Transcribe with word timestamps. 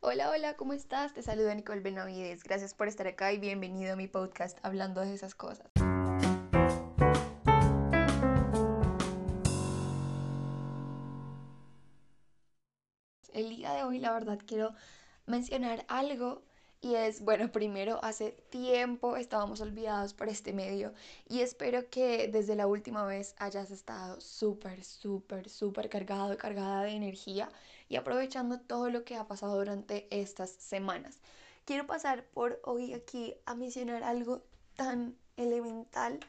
Hola, 0.00 0.30
hola, 0.30 0.56
¿cómo 0.56 0.74
estás? 0.74 1.14
Te 1.14 1.22
saluda 1.22 1.54
Nicole 1.54 1.80
Benavides. 1.80 2.44
Gracias 2.44 2.74
por 2.74 2.86
estar 2.86 3.06
acá 3.06 3.32
y 3.32 3.38
bienvenido 3.38 3.94
a 3.94 3.96
mi 3.96 4.08
podcast 4.08 4.58
hablando 4.62 5.00
de 5.00 5.14
esas 5.14 5.34
cosas. 5.34 5.66
El 13.32 13.48
día 13.48 13.72
de 13.72 13.84
hoy, 13.84 13.98
la 13.98 14.12
verdad, 14.12 14.38
quiero 14.46 14.74
mencionar 15.24 15.84
algo 15.88 16.42
y 16.80 16.94
es, 16.94 17.22
bueno, 17.22 17.50
primero, 17.50 17.98
hace 18.02 18.32
tiempo 18.50 19.16
estábamos 19.16 19.60
olvidados 19.60 20.14
por 20.14 20.28
este 20.28 20.52
medio 20.52 20.92
y 21.28 21.40
espero 21.40 21.88
que 21.90 22.28
desde 22.28 22.54
la 22.54 22.66
última 22.66 23.04
vez 23.04 23.34
hayas 23.38 23.70
estado 23.70 24.20
súper, 24.20 24.84
súper, 24.84 25.48
súper 25.48 25.88
cargado, 25.88 26.36
cargada 26.36 26.82
de 26.82 26.92
energía 26.92 27.48
y 27.88 27.96
aprovechando 27.96 28.60
todo 28.60 28.90
lo 28.90 29.04
que 29.04 29.16
ha 29.16 29.26
pasado 29.26 29.56
durante 29.56 30.06
estas 30.10 30.50
semanas. 30.50 31.18
Quiero 31.64 31.86
pasar 31.86 32.24
por 32.24 32.60
hoy 32.64 32.92
aquí 32.92 33.34
a 33.46 33.54
mencionar 33.54 34.04
algo 34.04 34.44
tan 34.76 35.16
elemental 35.36 36.20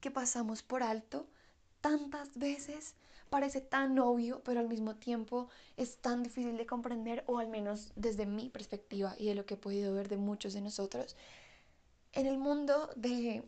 que 0.00 0.10
pasamos 0.10 0.62
por 0.62 0.82
alto 0.82 1.26
tantas 1.80 2.38
veces 2.38 2.94
parece 3.30 3.60
tan 3.60 3.98
obvio, 3.98 4.42
pero 4.44 4.60
al 4.60 4.68
mismo 4.68 4.96
tiempo 4.96 5.48
es 5.76 5.98
tan 5.98 6.22
difícil 6.22 6.56
de 6.56 6.66
comprender, 6.66 7.24
o 7.26 7.38
al 7.38 7.48
menos 7.48 7.92
desde 7.96 8.26
mi 8.26 8.48
perspectiva 8.48 9.14
y 9.18 9.26
de 9.26 9.34
lo 9.34 9.46
que 9.46 9.54
he 9.54 9.58
podido 9.58 9.94
ver 9.94 10.08
de 10.08 10.16
muchos 10.16 10.52
de 10.54 10.60
nosotros. 10.60 11.16
En 12.12 12.26
el 12.26 12.38
mundo 12.38 12.90
de 12.96 13.42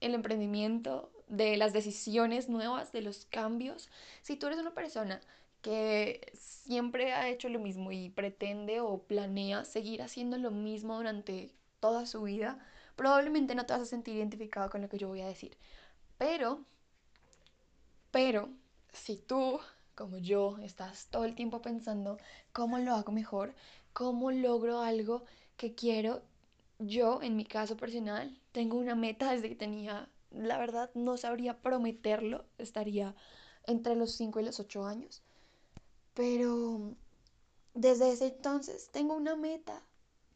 el 0.00 0.14
emprendimiento, 0.14 1.10
de 1.28 1.56
las 1.56 1.72
decisiones 1.72 2.48
nuevas, 2.48 2.92
de 2.92 3.02
los 3.02 3.26
cambios, 3.26 3.88
si 4.22 4.36
tú 4.36 4.46
eres 4.48 4.58
una 4.58 4.74
persona 4.74 5.20
que 5.62 6.32
siempre 6.34 7.12
ha 7.12 7.28
hecho 7.28 7.48
lo 7.48 7.60
mismo 7.60 7.92
y 7.92 8.10
pretende 8.10 8.80
o 8.80 9.02
planea 9.04 9.64
seguir 9.64 10.02
haciendo 10.02 10.36
lo 10.38 10.50
mismo 10.50 10.96
durante 10.96 11.52
toda 11.80 12.04
su 12.04 12.22
vida, 12.22 12.58
probablemente 12.96 13.54
no 13.54 13.64
te 13.64 13.72
vas 13.72 13.82
a 13.82 13.86
sentir 13.86 14.16
identificado 14.16 14.68
con 14.70 14.82
lo 14.82 14.88
que 14.88 14.98
yo 14.98 15.08
voy 15.08 15.20
a 15.20 15.26
decir. 15.26 15.56
Pero 16.18 16.64
pero 18.12 18.50
si 18.92 19.16
tú, 19.16 19.58
como 19.96 20.18
yo, 20.18 20.58
estás 20.58 21.08
todo 21.10 21.24
el 21.24 21.34
tiempo 21.34 21.60
pensando 21.60 22.18
cómo 22.52 22.78
lo 22.78 22.94
hago 22.94 23.10
mejor, 23.10 23.54
cómo 23.92 24.30
logro 24.30 24.80
algo 24.80 25.24
que 25.56 25.74
quiero, 25.74 26.22
yo, 26.78 27.20
en 27.22 27.36
mi 27.36 27.44
caso 27.44 27.76
personal, 27.76 28.38
tengo 28.52 28.76
una 28.76 28.94
meta 28.94 29.32
desde 29.32 29.48
que 29.48 29.54
tenía, 29.56 30.08
la 30.30 30.58
verdad, 30.58 30.90
no 30.94 31.16
sabría 31.16 31.58
prometerlo, 31.60 32.44
estaría 32.58 33.14
entre 33.66 33.96
los 33.96 34.12
5 34.12 34.40
y 34.40 34.44
los 34.44 34.60
8 34.60 34.86
años. 34.86 35.22
Pero 36.14 36.94
desde 37.74 38.12
ese 38.12 38.26
entonces 38.26 38.90
tengo 38.92 39.14
una 39.14 39.36
meta 39.36 39.82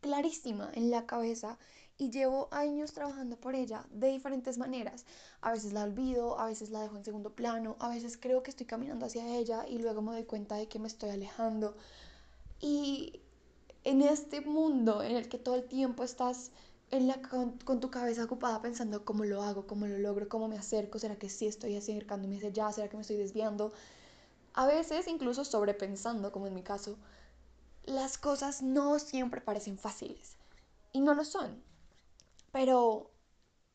clarísima 0.00 0.70
en 0.74 0.90
la 0.90 1.06
cabeza 1.06 1.58
y 1.98 2.10
llevo 2.10 2.48
años 2.50 2.92
trabajando 2.92 3.36
por 3.36 3.54
ella 3.54 3.86
de 3.90 4.08
diferentes 4.08 4.58
maneras. 4.58 5.04
A 5.40 5.52
veces 5.52 5.72
la 5.72 5.84
olvido, 5.84 6.38
a 6.38 6.46
veces 6.46 6.70
la 6.70 6.82
dejo 6.82 6.96
en 6.96 7.04
segundo 7.04 7.30
plano, 7.30 7.76
a 7.78 7.88
veces 7.88 8.18
creo 8.20 8.42
que 8.42 8.50
estoy 8.50 8.66
caminando 8.66 9.06
hacia 9.06 9.26
ella 9.36 9.66
y 9.68 9.78
luego 9.78 10.02
me 10.02 10.12
doy 10.12 10.24
cuenta 10.24 10.56
de 10.56 10.68
que 10.68 10.78
me 10.78 10.88
estoy 10.88 11.10
alejando. 11.10 11.76
Y 12.60 13.20
en 13.84 14.02
este 14.02 14.40
mundo 14.40 15.02
en 15.02 15.16
el 15.16 15.28
que 15.28 15.38
todo 15.38 15.54
el 15.54 15.64
tiempo 15.64 16.04
estás 16.04 16.50
en 16.90 17.08
la, 17.08 17.20
con, 17.20 17.80
tu 17.80 17.90
cabeza 17.90 18.24
ocupada 18.24 18.62
pensando 18.62 19.04
cómo 19.04 19.24
lo 19.24 19.42
hago, 19.42 19.66
cómo 19.66 19.86
lo 19.86 19.98
logro, 19.98 20.28
cómo 20.28 20.48
me 20.48 20.58
acerco, 20.58 20.98
será 20.98 21.16
que 21.16 21.28
sí 21.28 21.46
estoy 21.46 21.76
acercándome 21.76 22.36
hacia 22.36 22.48
allá, 22.48 22.72
será 22.72 22.88
que 22.88 22.96
me 22.96 23.02
estoy 23.02 23.16
desviando, 23.16 23.72
a 24.54 24.66
veces 24.66 25.08
incluso 25.08 25.44
sobrepensando, 25.44 26.32
como 26.32 26.46
en 26.46 26.54
mi 26.54 26.62
caso, 26.62 26.96
las 27.86 28.18
cosas 28.18 28.62
no 28.62 28.98
siempre 28.98 29.40
parecen 29.40 29.78
fáciles 29.78 30.36
y 30.92 31.00
no 31.00 31.14
lo 31.14 31.24
son. 31.24 31.62
Pero 32.52 33.10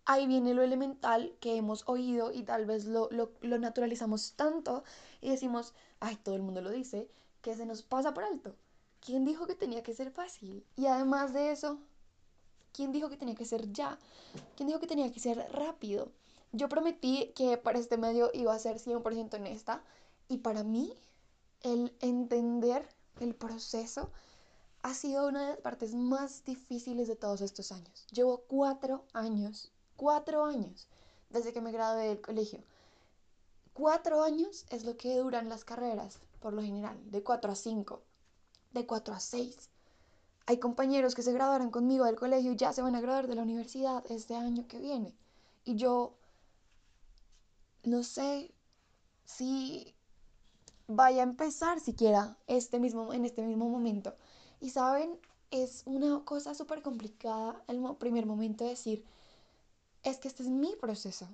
ahí 0.06 0.28
viene 0.28 0.54
lo 0.54 0.64
elemental 0.64 1.34
que 1.40 1.56
hemos 1.56 1.88
oído 1.88 2.32
y 2.32 2.44
tal 2.44 2.66
vez 2.66 2.86
lo, 2.86 3.10
naturalizamos 3.42 4.34
tanto 4.34 4.84
y 5.22 5.30
decimos, 5.30 5.74
ay, 6.00 6.18
todo 6.18 6.36
el 6.36 6.42
mundo 6.42 6.62
lo 6.62 6.72
dice, 6.72 7.10
que 7.42 7.56
se 7.56 7.66
nos 7.66 7.84
pasa 7.84 8.14
por 8.14 8.24
alto. 8.24 8.56
¿Quién 9.00 9.26
dijo 9.26 9.48
que 9.48 9.56
tenía 9.56 9.82
que 9.82 9.94
ser 9.94 10.12
fácil? 10.12 10.64
Y 10.76 10.86
además 10.86 11.34
de 11.34 11.52
eso, 11.52 11.80
¿quién 12.74 12.92
dijo 12.92 13.10
que 13.10 13.18
tenía 13.18 13.36
que 13.36 13.46
ser 13.46 13.72
ya? 13.72 13.98
¿Quién 14.56 14.68
dijo 14.68 14.80
que 14.80 14.88
tenía 14.88 15.12
que 15.12 15.20
ser 15.20 15.38
rápido? 15.52 16.12
Yo 16.52 16.68
prometí 16.70 17.32
que 17.36 17.58
para 17.58 17.80
este 17.80 17.98
medio 17.98 18.30
iba 18.34 18.54
a 18.54 18.60
ser 18.60 18.78
100% 18.78 19.36
honesta 19.36 19.82
y 20.28 20.40
para 20.40 20.64
mí 20.64 20.94
el 21.64 21.94
entender 22.02 22.88
el 23.20 23.36
proceso 23.36 24.10
ha 24.84 24.94
sido 24.94 25.28
una 25.28 25.42
de 25.42 25.50
las 25.52 25.60
partes 25.60 25.94
más 25.94 26.44
difíciles 26.44 27.08
de 27.08 27.16
todos 27.16 27.42
estos 27.42 27.72
años. 27.72 28.08
Llevo 28.12 28.44
cuatro 28.48 29.06
años, 29.14 29.72
cuatro 29.96 30.46
años 30.46 30.88
desde 31.30 31.54
que 31.54 31.62
me 31.62 31.72
gradué 31.72 32.08
del 32.08 32.22
colegio. 32.22 32.64
Cuatro 33.74 34.24
años 34.24 34.66
es 34.70 34.84
lo 34.84 34.98
que 34.98 35.18
duran 35.18 35.50
las 35.50 35.64
carreras, 35.64 36.20
por 36.40 36.54
lo 36.54 36.62
general, 36.62 37.00
de 37.12 37.24
cuatro 37.24 37.52
a 37.52 37.56
cinco, 37.56 38.02
de 38.74 38.86
cuatro 38.86 39.14
a 39.14 39.20
seis. 39.20 39.70
Hay 40.46 40.58
compañeros 40.58 41.16
que 41.16 41.22
se 41.22 41.32
graduaron 41.32 41.72
conmigo 41.72 42.06
del 42.06 42.18
colegio 42.18 42.52
y 42.52 42.58
ya 42.58 42.74
se 42.74 42.82
van 42.82 42.96
a 42.96 43.02
graduar 43.02 43.28
de 43.28 43.36
la 43.36 43.44
universidad 43.44 44.04
este 44.10 44.36
año 44.36 44.68
que 44.68 44.80
viene. 44.80 45.16
Y 45.64 45.76
yo 45.76 46.16
no 47.84 48.04
sé 48.04 48.54
si 49.24 49.96
vaya 50.96 51.22
a 51.22 51.24
empezar 51.24 51.80
siquiera 51.80 52.38
este 52.48 52.80
mismo, 52.80 53.14
en 53.14 53.26
este 53.26 53.42
mismo 53.44 53.70
momento. 53.70 54.16
Y 54.60 54.70
saben, 54.70 55.20
es 55.52 55.84
una 55.86 56.24
cosa 56.24 56.54
súper 56.56 56.82
complicada 56.82 57.64
el 57.68 57.82
primer 57.98 58.26
momento 58.26 58.66
decir, 58.66 59.04
es 60.04 60.18
que 60.18 60.28
este 60.28 60.44
es 60.44 60.50
mi 60.50 60.76
proceso. 60.76 61.28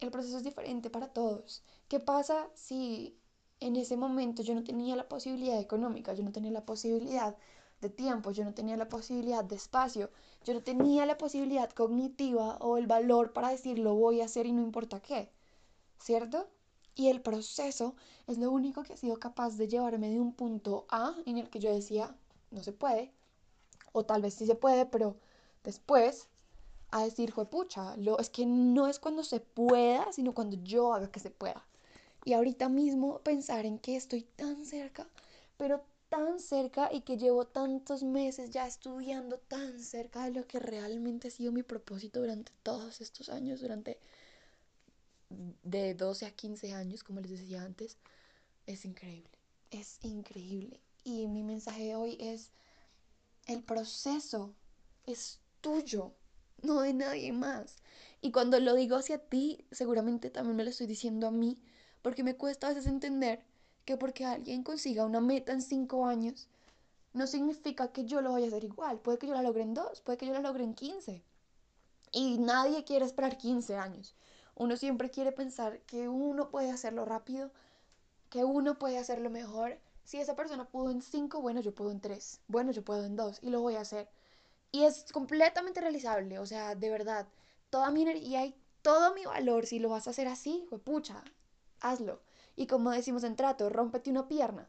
El 0.00 0.10
proceso 0.10 0.36
es 0.38 0.44
diferente 0.44 0.90
para 0.90 1.08
todos. 1.08 1.62
¿Qué 1.88 2.00
pasa 2.00 2.48
si 2.54 3.16
en 3.60 3.76
ese 3.76 3.96
momento 3.96 4.42
yo 4.42 4.54
no 4.54 4.64
tenía 4.64 4.96
la 4.96 5.08
posibilidad 5.08 5.58
económica, 5.60 6.14
yo 6.14 6.22
no 6.22 6.32
tenía 6.32 6.50
la 6.50 6.66
posibilidad 6.66 7.36
de 7.80 7.90
tiempo, 7.90 8.30
yo 8.30 8.44
no 8.44 8.54
tenía 8.54 8.76
la 8.76 8.88
posibilidad 8.88 9.44
de 9.44 9.56
espacio, 9.56 10.10
yo 10.44 10.54
no 10.54 10.62
tenía 10.62 11.06
la 11.06 11.18
posibilidad 11.18 11.70
cognitiva 11.70 12.56
o 12.60 12.76
el 12.78 12.86
valor 12.86 13.32
para 13.32 13.50
decir 13.50 13.78
lo 13.78 13.94
voy 13.94 14.20
a 14.20 14.26
hacer 14.26 14.46
y 14.46 14.52
no 14.52 14.62
importa 14.62 15.00
qué? 15.00 15.30
¿Cierto? 15.98 16.48
Y 16.96 17.08
el 17.08 17.20
proceso 17.20 17.94
es 18.26 18.38
lo 18.38 18.50
único 18.50 18.82
que 18.82 18.92
ha 18.92 18.96
sido 18.96 19.18
capaz 19.18 19.56
de 19.56 19.68
llevarme 19.68 20.10
de 20.10 20.20
un 20.20 20.32
punto 20.32 20.86
A 20.88 21.14
en 21.26 21.38
el 21.38 21.50
que 21.50 21.58
yo 21.58 21.74
decía, 21.74 22.14
no 22.50 22.62
se 22.62 22.72
puede, 22.72 23.12
o 23.92 24.04
tal 24.04 24.22
vez 24.22 24.34
sí 24.34 24.46
se 24.46 24.54
puede, 24.54 24.86
pero 24.86 25.16
después 25.64 26.28
a 26.90 27.04
decir, 27.04 27.32
fue 27.32 27.46
pucha, 27.46 27.96
lo, 27.96 28.18
es 28.18 28.30
que 28.30 28.46
no 28.46 28.86
es 28.86 29.00
cuando 29.00 29.24
se 29.24 29.40
pueda, 29.40 30.12
sino 30.12 30.32
cuando 30.32 30.56
yo 30.62 30.94
haga 30.94 31.10
que 31.10 31.20
se 31.20 31.30
pueda. 31.30 31.66
Y 32.24 32.32
ahorita 32.34 32.68
mismo 32.68 33.18
pensar 33.18 33.66
en 33.66 33.78
que 33.78 33.96
estoy 33.96 34.22
tan 34.22 34.64
cerca, 34.64 35.08
pero 35.56 35.82
tan 36.08 36.38
cerca 36.38 36.90
y 36.92 37.00
que 37.00 37.16
llevo 37.16 37.46
tantos 37.46 38.04
meses 38.04 38.50
ya 38.50 38.66
estudiando 38.66 39.38
tan 39.38 39.80
cerca 39.80 40.24
de 40.24 40.30
lo 40.30 40.46
que 40.46 40.60
realmente 40.60 41.28
ha 41.28 41.30
sido 41.32 41.50
mi 41.50 41.64
propósito 41.64 42.20
durante 42.20 42.52
todos 42.62 43.00
estos 43.00 43.28
años, 43.28 43.60
durante 43.60 43.98
de 45.28 45.94
12 45.94 46.26
a 46.26 46.30
15 46.30 46.74
años, 46.74 47.02
como 47.02 47.20
les 47.20 47.30
decía 47.30 47.62
antes, 47.62 47.98
es 48.66 48.84
increíble, 48.84 49.30
es 49.70 49.98
increíble. 50.02 50.80
Y 51.04 51.26
mi 51.26 51.42
mensaje 51.42 51.84
de 51.84 51.96
hoy 51.96 52.16
es, 52.20 52.50
el 53.46 53.62
proceso 53.62 54.54
es 55.06 55.40
tuyo, 55.60 56.12
no 56.62 56.80
de 56.80 56.94
nadie 56.94 57.32
más. 57.32 57.76
Y 58.20 58.32
cuando 58.32 58.58
lo 58.58 58.74
digo 58.74 58.96
hacia 58.96 59.18
ti, 59.18 59.64
seguramente 59.70 60.30
también 60.30 60.56
me 60.56 60.64
lo 60.64 60.70
estoy 60.70 60.86
diciendo 60.86 61.26
a 61.26 61.30
mí, 61.30 61.58
porque 62.02 62.24
me 62.24 62.36
cuesta 62.36 62.66
a 62.66 62.70
veces 62.70 62.86
entender 62.86 63.44
que 63.84 63.96
porque 63.96 64.24
alguien 64.24 64.62
consiga 64.62 65.04
una 65.04 65.20
meta 65.20 65.52
en 65.52 65.60
cinco 65.60 66.06
años, 66.06 66.48
no 67.12 67.26
significa 67.26 67.92
que 67.92 68.04
yo 68.04 68.20
lo 68.20 68.32
vaya 68.32 68.46
a 68.46 68.48
hacer 68.48 68.64
igual. 68.64 68.98
Puede 68.98 69.18
que 69.18 69.26
yo 69.26 69.34
la 69.34 69.42
logre 69.42 69.62
en 69.62 69.74
dos, 69.74 70.00
puede 70.00 70.18
que 70.18 70.26
yo 70.26 70.32
la 70.32 70.40
logre 70.40 70.64
en 70.64 70.74
15. 70.74 71.22
Y 72.12 72.38
nadie 72.38 72.84
quiere 72.84 73.04
esperar 73.04 73.38
15 73.38 73.76
años. 73.76 74.14
Uno 74.56 74.76
siempre 74.76 75.10
quiere 75.10 75.32
pensar 75.32 75.80
que 75.82 76.08
uno 76.08 76.50
puede 76.50 76.70
hacerlo 76.70 77.04
rápido, 77.04 77.50
que 78.30 78.44
uno 78.44 78.78
puede 78.78 78.98
hacerlo 78.98 79.30
mejor 79.30 79.78
si 80.04 80.20
esa 80.20 80.36
persona 80.36 80.68
pudo 80.68 80.90
en 80.90 81.02
cinco, 81.02 81.40
bueno, 81.40 81.60
yo 81.60 81.74
puedo 81.74 81.90
en 81.90 82.00
tres, 82.00 82.40
bueno, 82.46 82.72
yo 82.72 82.84
puedo 82.84 83.04
en 83.04 83.16
dos 83.16 83.38
y 83.42 83.50
lo 83.50 83.60
voy 83.60 83.76
a 83.76 83.80
hacer. 83.80 84.08
Y 84.70 84.84
es 84.84 85.12
completamente 85.12 85.80
realizable, 85.80 86.38
o 86.38 86.46
sea, 86.46 86.74
de 86.74 86.90
verdad, 86.90 87.26
toda 87.70 87.90
mi 87.90 88.02
energía 88.02 88.44
y 88.44 88.54
todo 88.82 89.14
mi 89.14 89.24
valor, 89.24 89.66
si 89.66 89.78
lo 89.78 89.88
vas 89.88 90.06
a 90.06 90.10
hacer 90.10 90.28
así, 90.28 90.66
pues 90.68 90.82
pucha, 90.82 91.24
hazlo. 91.80 92.20
Y 92.56 92.66
como 92.66 92.90
decimos 92.90 93.24
en 93.24 93.36
trato, 93.36 93.70
rómpete 93.70 94.10
una 94.10 94.28
pierna. 94.28 94.68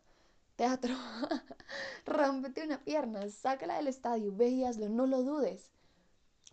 Teatro, 0.56 0.96
rómpete 2.06 2.64
una 2.64 2.84
pierna, 2.84 3.30
sácala 3.30 3.76
del 3.76 3.88
estadio, 3.88 4.34
ve 4.34 4.50
y 4.50 4.64
hazlo, 4.64 4.88
no 4.90 5.06
lo 5.06 5.22
dudes. 5.22 5.72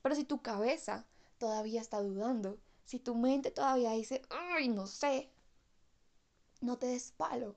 Pero 0.03 0.15
si 0.17 0.25
tu 0.25 0.43
cabeza 0.43 1.07
todavía 1.39 1.81
está 1.81 2.01
dudando, 2.01 2.59
si 2.85 2.99
tu 2.99 3.15
mente 3.15 3.51
todavía 3.51 3.93
dice, 3.93 4.23
ay, 4.31 4.69
no 4.69 4.87
sé, 4.87 5.31
no 6.61 6.79
te 6.79 6.87
des 6.87 7.13
palo. 7.13 7.57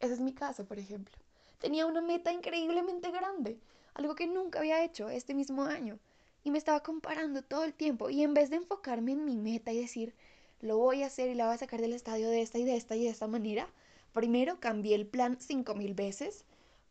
Ese 0.00 0.14
es 0.14 0.20
mi 0.20 0.32
caso, 0.32 0.64
por 0.64 0.78
ejemplo. 0.78 1.14
tenía 1.58 1.86
una 1.86 2.00
meta 2.00 2.32
increíblemente 2.32 3.10
grande, 3.10 3.58
algo 3.94 4.14
que 4.14 4.26
nunca 4.26 4.58
había 4.58 4.84
hecho 4.84 5.08
este 5.08 5.34
mismo 5.34 5.64
año. 5.64 5.98
Y 6.44 6.50
me 6.50 6.58
estaba 6.58 6.82
comparando 6.82 7.42
todo 7.42 7.64
el 7.64 7.74
tiempo. 7.74 8.10
Y 8.10 8.22
en 8.22 8.34
vez 8.34 8.50
de 8.50 8.56
enfocarme 8.56 9.12
en 9.12 9.24
mi 9.24 9.36
meta 9.36 9.72
y 9.72 9.80
decir, 9.80 10.14
lo 10.60 10.78
voy 10.78 11.02
a 11.02 11.06
hacer 11.06 11.28
y 11.30 11.34
la 11.34 11.46
voy 11.46 11.54
a 11.54 11.58
sacar 11.58 11.80
del 11.80 11.92
estadio 11.92 12.28
de 12.30 12.42
esta 12.42 12.58
y 12.58 12.64
de 12.64 12.76
esta 12.76 12.96
y 12.96 13.04
de 13.04 13.10
esta 13.10 13.26
manera, 13.26 13.68
primero 14.12 14.60
cambié 14.60 14.94
el 14.94 15.06
plan 15.06 15.38
cinco 15.40 15.74
mil 15.74 15.94
veces, 15.94 16.44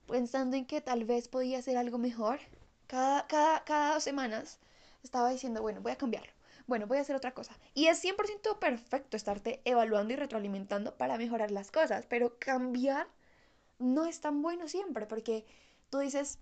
pensando 0.07 0.57
en 0.57 0.65
que 0.65 0.81
tal 0.81 1.05
vez 1.05 1.27
podía 1.27 1.59
hacer 1.59 1.77
algo 1.77 1.97
mejor. 1.97 2.39
Cada, 2.87 3.27
cada, 3.27 3.63
cada 3.63 3.93
dos 3.93 4.03
semanas 4.03 4.59
estaba 5.03 5.29
diciendo, 5.29 5.61
bueno, 5.61 5.81
voy 5.81 5.93
a 5.93 5.97
cambiarlo 5.97 6.34
bueno, 6.67 6.87
voy 6.87 6.97
a 6.97 7.01
hacer 7.01 7.15
otra 7.15 7.33
cosa. 7.33 7.57
Y 7.73 7.87
es 7.87 8.03
100% 8.03 8.59
perfecto 8.59 9.17
estarte 9.17 9.61
evaluando 9.65 10.13
y 10.13 10.17
retroalimentando 10.17 10.95
para 10.97 11.17
mejorar 11.17 11.51
las 11.51 11.71
cosas, 11.71 12.05
pero 12.07 12.37
cambiar 12.39 13.07
no 13.79 14.05
es 14.05 14.21
tan 14.21 14.41
bueno 14.41 14.67
siempre, 14.67 15.05
porque 15.05 15.45
tú 15.89 15.99
dices, 15.99 16.39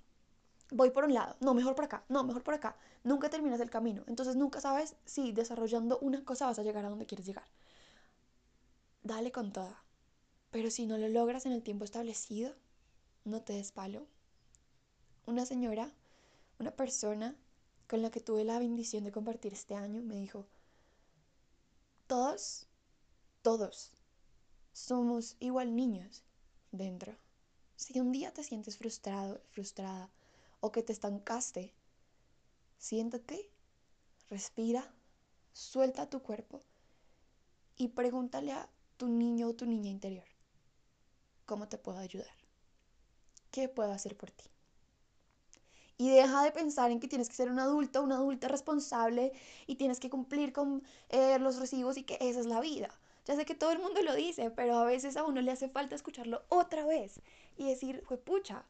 voy 0.71 0.91
por 0.91 1.05
un 1.05 1.13
lado, 1.13 1.35
no, 1.39 1.53
mejor 1.53 1.75
por 1.75 1.85
acá, 1.85 2.03
no, 2.09 2.23
mejor 2.23 2.43
por 2.43 2.53
acá. 2.53 2.77
Nunca 3.03 3.29
terminas 3.29 3.59
el 3.59 3.69
camino, 3.69 4.03
entonces 4.07 4.35
nunca 4.35 4.61
sabes 4.61 4.95
si 5.05 5.31
desarrollando 5.33 5.99
una 5.99 6.23
cosa 6.23 6.45
vas 6.45 6.59
a 6.59 6.63
llegar 6.63 6.85
a 6.85 6.89
donde 6.89 7.05
quieres 7.05 7.25
llegar. 7.25 7.45
Dale 9.03 9.31
con 9.31 9.51
toda, 9.51 9.83
pero 10.51 10.71
si 10.71 10.85
no 10.85 10.97
lo 10.97 11.09
logras 11.09 11.45
en 11.45 11.51
el 11.51 11.63
tiempo 11.63 11.83
establecido, 11.83 12.55
no 13.25 13.41
te 13.41 13.53
des 13.53 13.71
palo. 13.71 14.07
Una 15.25 15.45
señora, 15.45 15.91
una 16.59 16.71
persona 16.71 17.35
con 17.87 18.01
la 18.01 18.11
que 18.11 18.19
tuve 18.19 18.43
la 18.43 18.59
bendición 18.59 19.03
de 19.03 19.11
compartir 19.11 19.53
este 19.53 19.75
año 19.75 20.01
me 20.01 20.15
dijo, 20.15 20.45
todos, 22.07 22.67
todos 23.41 23.91
somos 24.71 25.35
igual 25.39 25.75
niños 25.75 26.23
dentro. 26.71 27.15
Si 27.75 27.99
un 27.99 28.11
día 28.11 28.33
te 28.33 28.43
sientes 28.43 28.77
frustrado, 28.77 29.41
frustrada 29.51 30.09
o 30.59 30.71
que 30.71 30.83
te 30.83 30.93
estancaste, 30.93 31.73
siéntate, 32.77 33.49
respira, 34.29 34.93
suelta 35.51 36.09
tu 36.09 36.21
cuerpo 36.21 36.61
y 37.77 37.89
pregúntale 37.89 38.51
a 38.51 38.69
tu 38.97 39.07
niño 39.07 39.49
o 39.49 39.55
tu 39.55 39.65
niña 39.65 39.89
interior, 39.89 40.25
¿cómo 41.45 41.67
te 41.67 41.77
puedo 41.77 41.97
ayudar? 41.97 42.35
¿Qué 43.51 43.69
puedo 43.69 43.91
hacer 43.91 44.17
por 44.17 44.31
ti? 44.31 44.45
Y 45.97 46.09
deja 46.09 46.43
de 46.43 46.51
pensar 46.51 46.91
en 46.91 46.99
que 46.99 47.07
tienes 47.07 47.29
que 47.29 47.35
ser 47.35 47.49
un 47.49 47.59
adulto, 47.59 48.01
una 48.01 48.15
adulta 48.15 48.47
responsable 48.47 49.31
y 49.67 49.75
tienes 49.75 49.99
que 49.99 50.09
cumplir 50.09 50.51
con 50.53 50.83
eh, 51.09 51.37
los 51.39 51.59
recibos 51.59 51.97
y 51.97 52.03
que 52.03 52.17
esa 52.19 52.39
es 52.39 52.45
la 52.45 52.59
vida. 52.59 52.89
Ya 53.25 53.35
sé 53.35 53.45
que 53.45 53.55
todo 53.55 53.71
el 53.71 53.79
mundo 53.79 54.01
lo 54.01 54.13
dice, 54.15 54.51
pero 54.51 54.77
a 54.77 54.85
veces 54.85 55.15
a 55.15 55.23
uno 55.23 55.41
le 55.41 55.51
hace 55.51 55.69
falta 55.69 55.95
escucharlo 55.95 56.43
otra 56.49 56.85
vez 56.85 57.21
y 57.57 57.67
decir, 57.69 58.03
pucha. 58.25 58.65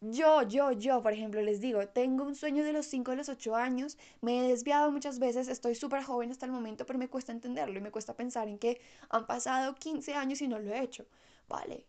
Yo, 0.00 0.42
yo, 0.42 0.70
yo, 0.72 1.02
por 1.02 1.12
ejemplo, 1.14 1.40
les 1.40 1.60
digo, 1.60 1.88
tengo 1.88 2.24
un 2.24 2.34
sueño 2.34 2.62
de 2.62 2.74
los 2.74 2.84
5 2.86 3.12
a 3.12 3.14
los 3.16 3.30
8 3.30 3.56
años, 3.56 3.96
me 4.20 4.38
he 4.38 4.48
desviado 4.48 4.90
muchas 4.90 5.18
veces, 5.18 5.48
estoy 5.48 5.74
súper 5.74 6.02
joven 6.02 6.30
hasta 6.30 6.44
el 6.44 6.52
momento, 6.52 6.84
pero 6.84 6.98
me 6.98 7.08
cuesta 7.08 7.32
entenderlo 7.32 7.78
y 7.78 7.82
me 7.82 7.90
cuesta 7.90 8.14
pensar 8.14 8.46
en 8.48 8.58
que 8.58 8.80
han 9.08 9.26
pasado 9.26 9.74
15 9.74 10.14
años 10.14 10.42
y 10.42 10.48
no 10.48 10.58
lo 10.58 10.74
he 10.74 10.82
hecho. 10.82 11.06
Vale, 11.48 11.86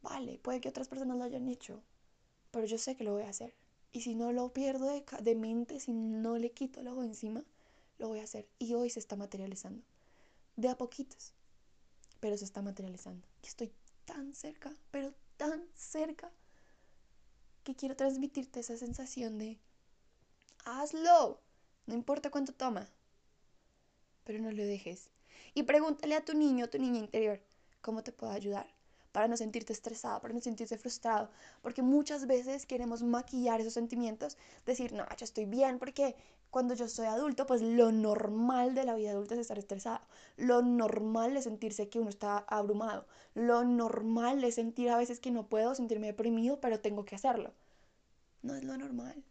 vale, 0.00 0.38
puede 0.38 0.60
que 0.62 0.70
otras 0.70 0.88
personas 0.88 1.18
lo 1.18 1.24
hayan 1.24 1.46
hecho, 1.48 1.82
pero 2.50 2.64
yo 2.64 2.78
sé 2.78 2.96
que 2.96 3.04
lo 3.04 3.12
voy 3.12 3.24
a 3.24 3.28
hacer. 3.28 3.52
Y 3.96 4.02
si 4.02 4.14
no 4.14 4.30
lo 4.30 4.52
pierdo 4.52 4.90
de, 5.22 5.34
mente, 5.34 5.80
si 5.80 5.90
no 5.94 6.36
le 6.36 6.50
quito 6.50 6.80
el 6.80 6.88
ojo 6.88 7.02
encima, 7.02 7.42
lo 7.96 8.08
voy 8.08 8.18
a 8.20 8.24
hacer. 8.24 8.46
Y 8.58 8.74
hoy 8.74 8.90
se 8.90 8.98
está 8.98 9.16
materializando. 9.16 9.82
De 10.54 10.68
a 10.68 10.76
poquitos. 10.76 11.32
Pero 12.20 12.36
se 12.36 12.44
está 12.44 12.60
materializando. 12.60 13.26
Y 13.42 13.46
estoy 13.46 13.72
tan 14.04 14.34
cerca, 14.34 14.70
pero 14.90 15.14
tan 15.38 15.64
cerca, 15.74 16.30
que 17.64 17.74
quiero 17.74 17.96
transmitirte 17.96 18.60
esa 18.60 18.76
sensación 18.76 19.38
de, 19.38 19.58
hazlo. 20.66 21.40
No 21.86 21.94
importa 21.94 22.30
cuánto 22.30 22.52
toma. 22.52 22.90
Pero 24.24 24.40
no 24.40 24.52
lo 24.52 24.62
dejes. 24.62 25.08
Y 25.54 25.62
pregúntale 25.62 26.16
a 26.16 26.24
tu 26.26 26.34
niño, 26.34 26.66
a 26.66 26.70
tu 26.70 26.78
niña 26.78 26.98
interior, 26.98 27.40
¿cómo 27.80 28.02
te 28.02 28.12
puedo 28.12 28.30
ayudar? 28.30 28.75
Para 29.16 29.28
no 29.28 29.36
sentirte 29.38 29.72
estresado, 29.72 30.20
para 30.20 30.34
no 30.34 30.42
sentirte 30.42 30.76
frustrado, 30.76 31.30
porque 31.62 31.80
muchas 31.80 32.26
veces 32.26 32.66
queremos 32.66 33.02
maquillar 33.02 33.62
esos 33.62 33.72
sentimientos, 33.72 34.36
decir, 34.66 34.92
no, 34.92 35.06
yo 35.16 35.24
estoy 35.24 35.46
bien, 35.46 35.78
porque 35.78 36.14
cuando 36.50 36.74
yo 36.74 36.86
soy 36.86 37.06
adulto, 37.06 37.46
pues 37.46 37.62
lo 37.62 37.92
normal 37.92 38.74
de 38.74 38.84
la 38.84 38.94
vida 38.94 39.12
adulta 39.12 39.32
es 39.32 39.40
estar 39.40 39.58
estresado, 39.58 40.02
lo 40.36 40.60
normal 40.60 41.34
es 41.34 41.44
sentirse 41.44 41.88
que 41.88 41.98
uno 41.98 42.10
está 42.10 42.40
abrumado, 42.40 43.06
lo 43.32 43.64
normal 43.64 44.44
es 44.44 44.56
sentir 44.56 44.90
a 44.90 44.98
veces 44.98 45.18
que 45.18 45.30
no 45.30 45.48
puedo 45.48 45.74
sentirme 45.74 46.08
deprimido, 46.08 46.60
pero 46.60 46.80
tengo 46.80 47.06
que 47.06 47.14
hacerlo. 47.14 47.54
No 48.42 48.54
es 48.54 48.64
lo 48.64 48.76
normal, 48.76 49.24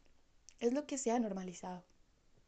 es 0.62 0.74
lo 0.74 0.88
que 0.88 0.98
se 0.98 1.12
ha 1.12 1.20
normalizado, 1.20 1.84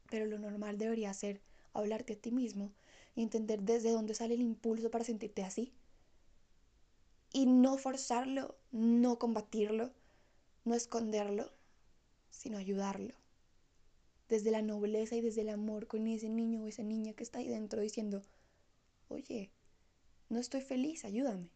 pero 0.10 0.26
lo 0.26 0.40
normal 0.40 0.80
debería 0.80 1.14
ser 1.14 1.40
hablarte 1.76 2.14
a 2.14 2.20
ti 2.20 2.32
mismo 2.32 2.72
y 3.14 3.22
entender 3.22 3.62
desde 3.62 3.92
dónde 3.92 4.16
sale 4.16 4.34
el 4.34 4.42
impulso 4.42 4.90
para 4.90 5.04
sentirte 5.04 5.44
así 5.44 5.72
y 7.38 7.46
no 7.46 7.78
forzarlo, 7.78 8.58
no 8.72 9.20
combatirlo, 9.20 9.92
no 10.66 10.74
esconderlo, 10.74 11.52
sino 12.32 12.58
ayudarlo. 12.58 13.14
Desde 14.28 14.50
la 14.50 14.64
nobleza 14.64 15.16
y 15.16 15.22
desde 15.22 15.42
el 15.42 15.50
amor 15.50 15.86
con 15.86 16.08
ese 16.08 16.30
niño 16.30 16.64
o 16.64 16.66
esa 16.66 16.82
niña 16.82 17.14
que 17.14 17.22
está 17.22 17.38
ahí 17.38 17.48
dentro 17.48 17.80
diciendo, 17.80 18.24
oye, 19.08 19.52
no 20.30 20.40
estoy 20.40 20.62
feliz, 20.62 21.06
ayúdame. 21.06 21.52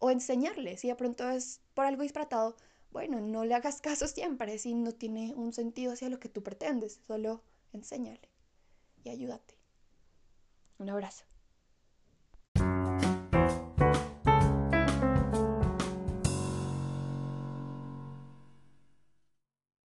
O 0.00 0.10
enseñarle, 0.10 0.76
si 0.76 0.88
de 0.88 0.96
pronto 0.96 1.30
es 1.30 1.60
por 1.74 1.86
algo 1.86 2.02
disparatado, 2.02 2.56
bueno, 2.90 3.20
no 3.20 3.44
le 3.44 3.54
hagas 3.54 3.80
caso 3.80 4.08
siempre 4.08 4.58
si 4.58 4.74
no 4.74 4.90
tiene 4.90 5.34
un 5.36 5.52
sentido 5.52 5.92
hacia 5.92 6.08
lo 6.08 6.18
que 6.18 6.28
tú 6.28 6.42
pretendes, 6.42 6.98
solo 7.06 7.44
enséñale 7.72 8.28
y 9.04 9.10
ayúdate. 9.10 9.54
Un 10.78 10.90
abrazo. 10.90 11.24